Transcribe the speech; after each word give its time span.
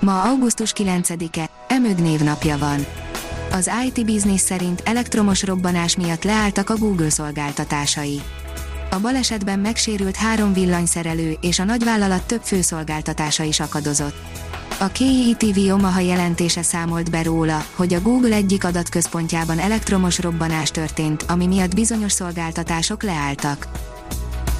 Ma 0.00 0.22
augusztus 0.22 0.72
9-e, 0.76 1.50
Emög 1.68 1.98
névnapja 1.98 2.58
van. 2.58 2.86
Az 3.52 3.70
IT 3.86 4.06
Business 4.06 4.40
szerint 4.40 4.82
elektromos 4.84 5.42
robbanás 5.44 5.96
miatt 5.96 6.24
leálltak 6.24 6.70
a 6.70 6.76
Google 6.76 7.10
szolgáltatásai. 7.10 8.20
A 8.90 8.98
balesetben 8.98 9.58
megsérült 9.58 10.16
három 10.16 10.52
villanyszerelő 10.52 11.36
és 11.40 11.58
a 11.58 11.64
nagyvállalat 11.64 12.26
több 12.26 12.42
főszolgáltatása 12.42 13.42
is 13.42 13.60
akadozott. 13.60 14.16
A 14.78 14.86
KITV 14.86 15.72
Omaha 15.72 16.00
jelentése 16.00 16.62
számolt 16.62 17.10
be 17.10 17.22
róla, 17.22 17.64
hogy 17.74 17.94
a 17.94 18.00
Google 18.00 18.34
egyik 18.34 18.64
adatközpontjában 18.64 19.58
elektromos 19.58 20.18
robbanás 20.18 20.70
történt, 20.70 21.24
ami 21.28 21.46
miatt 21.46 21.74
bizonyos 21.74 22.12
szolgáltatások 22.12 23.02
leálltak. 23.02 23.68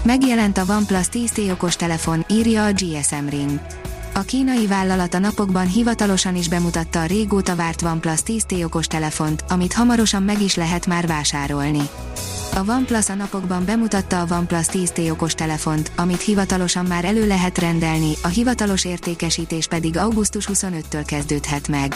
Megjelent 0.02 0.58
a 0.58 0.64
OnePlus 0.68 1.06
10T 1.12 1.50
okos 1.52 1.76
telefon, 1.76 2.24
írja 2.28 2.64
a 2.64 2.72
GSM 2.72 3.28
Ring. 3.28 3.60
A 4.20 4.22
kínai 4.22 4.66
vállalat 4.66 5.14
a 5.14 5.18
napokban 5.18 5.66
hivatalosan 5.66 6.36
is 6.36 6.48
bemutatta 6.48 7.00
a 7.00 7.04
régóta 7.04 7.56
várt 7.56 7.82
OnePlus 7.82 8.20
10T 8.26 8.64
okos 8.64 8.86
telefont, 8.86 9.44
amit 9.48 9.72
hamarosan 9.72 10.22
meg 10.22 10.42
is 10.42 10.54
lehet 10.54 10.86
már 10.86 11.06
vásárolni. 11.06 11.88
A 12.54 12.70
OnePlus 12.70 13.08
a 13.08 13.14
napokban 13.14 13.64
bemutatta 13.64 14.20
a 14.20 14.34
OnePlus 14.34 14.66
10T 14.72 15.10
okos 15.10 15.34
telefont, 15.34 15.92
amit 15.96 16.20
hivatalosan 16.20 16.86
már 16.86 17.04
elő 17.04 17.26
lehet 17.26 17.58
rendelni, 17.58 18.12
a 18.22 18.28
hivatalos 18.28 18.84
értékesítés 18.84 19.66
pedig 19.66 19.96
augusztus 19.96 20.48
25-től 20.52 21.02
kezdődhet 21.06 21.68
meg. 21.68 21.94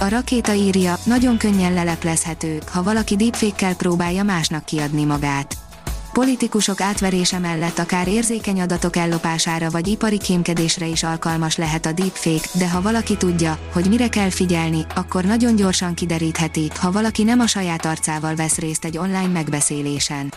A 0.00 0.08
rakéta 0.08 0.52
írja, 0.52 0.98
nagyon 1.04 1.36
könnyen 1.36 1.72
leleplezhető, 1.72 2.60
ha 2.72 2.82
valaki 2.82 3.16
deepfake 3.16 3.74
próbálja 3.74 4.22
másnak 4.22 4.64
kiadni 4.64 5.04
magát 5.04 5.67
politikusok 6.12 6.80
átverése 6.80 7.38
mellett 7.38 7.78
akár 7.78 8.08
érzékeny 8.08 8.60
adatok 8.60 8.96
ellopására 8.96 9.70
vagy 9.70 9.86
ipari 9.86 10.18
kémkedésre 10.18 10.86
is 10.86 11.02
alkalmas 11.02 11.56
lehet 11.56 11.86
a 11.86 11.92
deepfake, 11.92 12.48
de 12.52 12.70
ha 12.70 12.82
valaki 12.82 13.16
tudja, 13.16 13.58
hogy 13.72 13.88
mire 13.88 14.08
kell 14.08 14.30
figyelni, 14.30 14.86
akkor 14.94 15.24
nagyon 15.24 15.56
gyorsan 15.56 15.94
kiderítheti, 15.94 16.70
ha 16.80 16.92
valaki 16.92 17.22
nem 17.22 17.40
a 17.40 17.46
saját 17.46 17.84
arcával 17.84 18.34
vesz 18.34 18.58
részt 18.58 18.84
egy 18.84 18.98
online 18.98 19.28
megbeszélésen. 19.28 20.32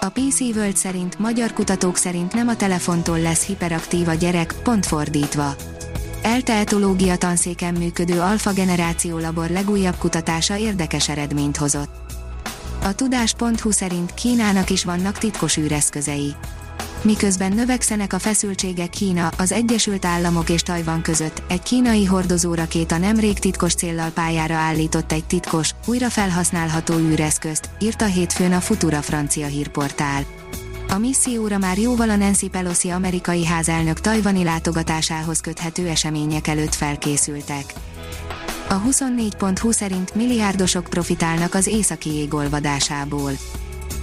A 0.00 0.08
PC 0.08 0.40
World 0.40 0.76
szerint, 0.76 1.18
magyar 1.18 1.52
kutatók 1.52 1.96
szerint 1.96 2.32
nem 2.32 2.48
a 2.48 2.56
telefontól 2.56 3.20
lesz 3.20 3.44
hiperaktív 3.44 4.08
a 4.08 4.14
gyerek, 4.14 4.54
pont 4.62 4.86
fordítva. 4.86 5.54
ELTE 6.22 6.64
tanszéken 7.18 7.74
működő 7.74 8.20
alfa 8.20 8.52
generáció 8.52 9.18
labor 9.18 9.50
legújabb 9.50 9.96
kutatása 9.98 10.56
érdekes 10.56 11.08
eredményt 11.08 11.56
hozott. 11.56 12.03
A 12.84 12.94
tudás.hu 12.94 13.70
szerint 13.70 14.14
Kínának 14.14 14.70
is 14.70 14.84
vannak 14.84 15.18
titkos 15.18 15.56
űreszközei. 15.56 16.34
Miközben 17.02 17.52
növekszenek 17.52 18.12
a 18.12 18.18
feszültségek 18.18 18.90
Kína, 18.90 19.30
az 19.38 19.52
Egyesült 19.52 20.04
Államok 20.04 20.48
és 20.48 20.62
Tajvan 20.62 21.02
között, 21.02 21.42
egy 21.48 21.62
kínai 21.62 22.04
hordozórakéta 22.04 22.98
nemrég 22.98 23.38
titkos 23.38 23.74
céllal 23.74 24.10
pályára 24.10 24.54
állított 24.54 25.12
egy 25.12 25.24
titkos, 25.24 25.70
újra 25.86 26.08
felhasználható 26.08 26.94
űreszközt, 26.94 27.68
írta 27.78 28.04
hétfőn 28.04 28.52
a 28.52 28.60
Futura 28.60 29.02
francia 29.02 29.46
hírportál. 29.46 30.24
A 30.88 30.98
misszióra 30.98 31.58
már 31.58 31.78
jóval 31.78 32.10
a 32.10 32.16
Nancy 32.16 32.48
Pelosi 32.48 32.90
amerikai 32.90 33.46
házelnök 33.46 34.00
tajvani 34.00 34.44
látogatásához 34.44 35.40
köthető 35.40 35.88
események 35.88 36.46
előtt 36.46 36.74
felkészültek. 36.74 37.74
A 38.68 38.80
24.20 38.82 39.72
szerint 39.72 40.14
milliárdosok 40.14 40.84
profitálnak 40.84 41.54
az 41.54 41.66
északi 41.66 42.14
jég 42.14 42.34
olvadásából. 42.34 43.30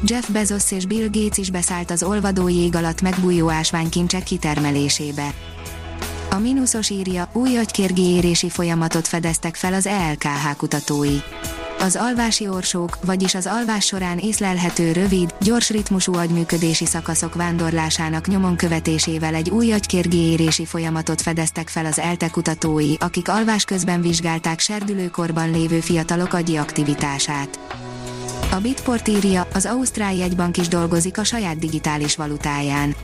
Jeff 0.04 0.30
Bezos 0.30 0.72
és 0.72 0.86
Bill 0.86 1.08
Gates 1.12 1.38
is 1.38 1.52
beszállt 1.52 1.92
az 1.92 2.04
olvadó 2.04 2.48
jég 2.48 2.76
alatt 2.76 3.02
megbújó 3.02 3.50
ásványkincsek 3.50 4.24
kitermelésébe. 4.24 5.34
A 6.34 6.40
mínuszos 6.40 6.90
írja, 6.90 7.30
új 7.34 7.58
agykérgéérési 7.58 8.50
folyamatot 8.50 9.08
fedeztek 9.08 9.56
fel 9.56 9.74
az 9.74 9.88
ELKH 9.88 10.56
kutatói. 10.58 11.18
Az 11.80 11.96
alvási 11.96 12.48
orsók, 12.48 12.98
vagyis 13.06 13.36
az 13.36 13.46
alvás 13.46 13.86
során 13.86 14.18
észlelhető 14.18 14.92
rövid, 14.92 15.34
gyors 15.42 15.70
ritmusú 15.70 16.14
agyműködési 16.14 16.86
szakaszok 16.86 17.36
vándorlásának 17.36 18.28
nyomon 18.28 18.56
követésével 18.56 19.36
egy 19.36 19.50
új 19.50 19.72
agykérgéérési 19.72 20.66
folyamatot 20.66 21.22
fedeztek 21.22 21.70
fel 21.70 21.86
az 21.86 22.00
ELTE 22.00 22.30
kutatói, 22.30 22.94
akik 23.00 23.30
alvás 23.30 23.64
közben 23.64 24.02
vizsgálták 24.02 24.60
serdülőkorban 24.60 25.52
lévő 25.52 25.80
fiatalok 25.80 26.34
agyi 26.34 26.56
aktivitását. 26.56 27.60
A 28.52 28.60
Bitport 28.60 29.08
írja, 29.08 29.48
az 29.54 29.66
Ausztrál 29.66 30.14
jegybank 30.14 30.58
is 30.58 30.68
dolgozik 30.68 31.18
a 31.18 31.24
saját 31.24 31.60
digitális 31.60 32.16
valutáján 32.16 32.96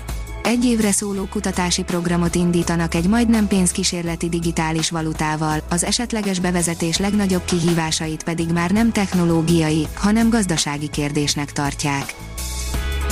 egy 0.48 0.66
évre 0.66 0.92
szóló 0.92 1.26
kutatási 1.26 1.84
programot 1.84 2.36
indítanak 2.36 2.96
egy 2.96 3.08
majdnem 3.08 3.48
pénzkísérleti 3.48 4.30
digitális 4.30 4.90
valutával, 4.90 5.60
az 5.70 5.84
esetleges 5.84 6.40
bevezetés 6.40 6.98
legnagyobb 6.98 7.46
kihívásait 7.46 8.24
pedig 8.24 8.50
már 8.52 8.72
nem 8.72 8.92
technológiai, 8.92 9.88
hanem 9.94 10.30
gazdasági 10.30 10.90
kérdésnek 10.90 11.52
tartják. 11.52 12.16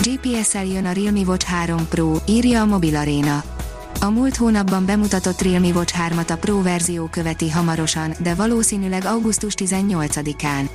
GPS-el 0.04 0.66
jön 0.66 0.86
a 0.86 0.92
Realme 0.92 1.20
Watch 1.20 1.46
3 1.46 1.88
Pro, 1.88 2.16
írja 2.28 2.62
a 2.62 2.66
Mobil 2.66 2.96
Arena. 2.96 3.44
A 4.02 4.10
múlt 4.10 4.36
hónapban 4.36 4.86
bemutatott 4.86 5.42
Realme 5.42 5.68
Watch 5.68 5.96
3-at 6.10 6.32
a 6.32 6.36
Pro 6.36 6.62
verzió 6.62 7.06
követi 7.06 7.50
hamarosan, 7.50 8.14
de 8.20 8.36
valószínűleg 8.36 9.06
augusztus 9.06 9.54
18-án. 9.58 10.70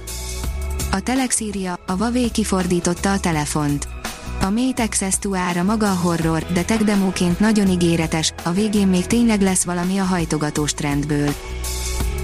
A 0.90 1.00
Telex 1.00 1.40
írja, 1.40 1.78
a 1.86 1.92
Huawei 1.92 2.30
kifordította 2.30 3.12
a 3.12 3.20
telefont. 3.20 3.99
A 4.42 4.50
Mate 4.50 4.82
Access 4.82 5.14
ára 5.32 5.62
maga 5.62 5.90
a 5.90 5.94
horror, 5.94 6.46
de 6.52 6.62
tech 6.62 6.84
demóként 6.84 7.40
nagyon 7.40 7.68
ígéretes, 7.68 8.32
a 8.44 8.50
végén 8.50 8.88
még 8.88 9.06
tényleg 9.06 9.40
lesz 9.40 9.64
valami 9.64 9.98
a 9.98 10.04
hajtogatós 10.04 10.74
trendből. 10.74 11.34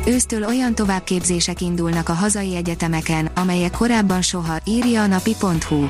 Ősztől 0.07 0.45
olyan 0.45 0.75
továbbképzések 0.75 1.61
indulnak 1.61 2.09
a 2.09 2.13
hazai 2.13 2.57
egyetemeken, 2.57 3.31
amelyek 3.35 3.71
korábban 3.71 4.23
soha, 4.23 4.57
írja 4.65 5.03
a 5.03 5.07
napi.hu. 5.07 5.87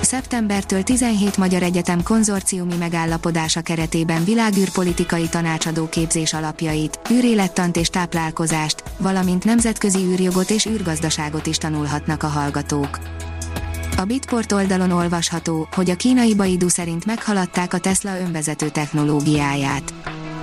Szeptembertől 0.00 0.82
17 0.82 1.36
magyar 1.36 1.62
egyetem 1.62 2.02
konzorciumi 2.02 2.76
megállapodása 2.76 3.60
keretében 3.60 4.24
világűrpolitikai 4.24 5.28
tanácsadó 5.28 5.88
képzés 5.88 6.34
alapjait, 6.34 7.00
űrélettant 7.12 7.76
és 7.76 7.88
táplálkozást, 7.88 8.82
valamint 8.98 9.44
nemzetközi 9.44 9.98
űrjogot 9.98 10.50
és 10.50 10.66
űrgazdaságot 10.66 11.46
is 11.46 11.58
tanulhatnak 11.58 12.22
a 12.22 12.28
hallgatók. 12.28 12.98
A 14.02 14.04
Bitport 14.04 14.52
oldalon 14.52 14.90
olvasható, 14.90 15.68
hogy 15.72 15.90
a 15.90 15.96
kínai 15.96 16.34
Baidu 16.34 16.68
szerint 16.68 17.04
meghaladták 17.04 17.74
a 17.74 17.78
Tesla 17.78 18.18
önvezető 18.18 18.68
technológiáját. 18.68 19.94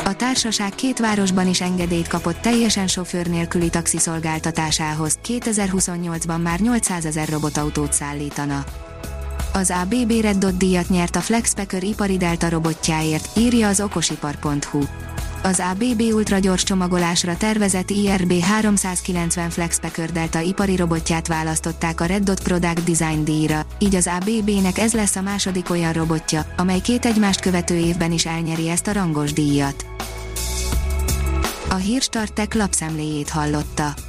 A 0.06 0.16
társaság 0.16 0.76
két 0.76 1.00
városban 1.00 1.48
is 1.48 1.62
engedélyt 1.62 2.08
kapott 2.08 2.38
teljesen 2.38 2.88
sofőr 2.88 3.28
nélküli 3.28 3.70
taxi 3.70 3.98
szolgáltatásához, 3.98 5.20
2028-ban 5.28 6.42
már 6.42 6.60
800 6.60 7.06
ezer 7.06 7.30
robotautót 7.30 7.94
szállítana. 7.94 8.64
Az 9.54 9.74
ABB 9.82 10.12
Red 10.22 10.38
Dot 10.38 10.58
díjat 10.58 10.90
nyert 10.90 11.16
a 11.16 11.22
Flexpacker 11.22 11.84
ipari 11.84 12.18
delta 12.18 12.50
robotjáért, 12.50 13.38
írja 13.38 13.68
az 13.68 13.82
okosipar.hu. 13.82 14.84
Az 15.44 15.62
ABB 15.72 16.02
ultragyors 16.02 16.64
csomagolásra 16.64 17.38
tervezett 17.38 17.90
IRB 17.90 18.40
390 18.40 19.50
FlexPacker 19.50 20.12
Delta 20.12 20.40
ipari 20.40 20.76
robotját 20.76 21.28
választották 21.28 22.02
a 22.02 22.06
Red 22.06 22.24
Dot 22.24 22.44
Product 22.44 22.84
Design 22.84 23.24
díjra, 23.24 23.66
így 23.80 23.96
az 23.96 24.10
ABB-nek 24.18 24.78
ez 24.78 24.94
lesz 24.94 25.16
a 25.16 25.22
második 25.22 25.70
olyan 25.70 25.94
robotja, 25.94 26.46
amely 26.58 26.80
két 26.80 27.06
egymást 27.06 27.40
követő 27.40 27.76
évben 27.76 28.12
is 28.12 28.26
elnyeri 28.26 28.70
ezt 28.70 28.88
a 28.88 28.92
rangos 28.92 29.34
díjat. 29.34 29.86
A 31.70 31.76
Hírstartek 31.76 32.54
lapszemléjét 32.54 33.30
hallotta. 33.30 34.09